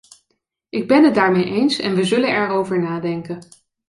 Ik 0.69 0.87
ben 0.87 1.03
het 1.03 1.15
daarmee 1.15 1.45
eens 1.45 1.79
en 1.79 1.95
we 1.95 2.03
zullen 2.03 2.29
daarover 2.29 2.79
nadenken. 2.81 3.39